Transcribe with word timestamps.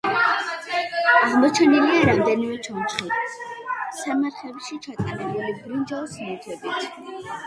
აღმოჩენილია 1.25 2.07
რამდენიმე 2.09 2.55
ჩონჩხი, 2.67 3.11
სამარხებში 3.97 4.79
ჩატანებული 4.87 5.53
ბრინჯაოს 5.59 6.17
ნივთებით. 6.23 6.89